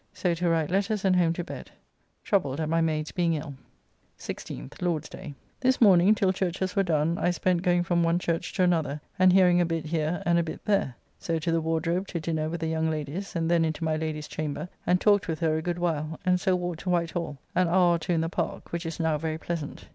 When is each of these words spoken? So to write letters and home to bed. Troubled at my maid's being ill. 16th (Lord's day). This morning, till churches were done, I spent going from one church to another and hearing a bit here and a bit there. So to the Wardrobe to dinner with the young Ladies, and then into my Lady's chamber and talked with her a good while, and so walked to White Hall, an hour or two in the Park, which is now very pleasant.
So 0.15 0.33
to 0.33 0.49
write 0.49 0.71
letters 0.71 1.05
and 1.05 1.15
home 1.15 1.31
to 1.33 1.43
bed. 1.43 1.69
Troubled 2.23 2.59
at 2.59 2.67
my 2.67 2.81
maid's 2.81 3.11
being 3.11 3.35
ill. 3.35 3.53
16th 4.17 4.81
(Lord's 4.81 5.07
day). 5.09 5.35
This 5.59 5.79
morning, 5.79 6.15
till 6.15 6.33
churches 6.33 6.75
were 6.75 6.81
done, 6.81 7.19
I 7.19 7.29
spent 7.29 7.61
going 7.61 7.83
from 7.83 8.01
one 8.01 8.17
church 8.17 8.51
to 8.53 8.63
another 8.63 8.99
and 9.19 9.31
hearing 9.31 9.61
a 9.61 9.63
bit 9.67 9.85
here 9.85 10.23
and 10.25 10.39
a 10.39 10.43
bit 10.43 10.65
there. 10.65 10.95
So 11.19 11.37
to 11.37 11.51
the 11.51 11.61
Wardrobe 11.61 12.07
to 12.07 12.19
dinner 12.19 12.49
with 12.49 12.61
the 12.61 12.67
young 12.67 12.89
Ladies, 12.89 13.35
and 13.35 13.47
then 13.47 13.63
into 13.63 13.83
my 13.83 13.95
Lady's 13.95 14.27
chamber 14.27 14.67
and 14.87 14.99
talked 14.99 15.27
with 15.27 15.39
her 15.41 15.55
a 15.55 15.61
good 15.61 15.77
while, 15.77 16.19
and 16.25 16.39
so 16.41 16.55
walked 16.55 16.79
to 16.79 16.89
White 16.89 17.11
Hall, 17.11 17.37
an 17.53 17.67
hour 17.67 17.93
or 17.93 17.99
two 17.99 18.13
in 18.13 18.21
the 18.21 18.27
Park, 18.27 18.71
which 18.71 18.87
is 18.87 18.99
now 18.99 19.19
very 19.19 19.37
pleasant. 19.37 19.87